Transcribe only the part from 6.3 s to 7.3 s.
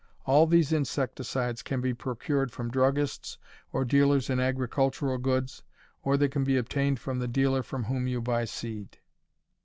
be obtained from the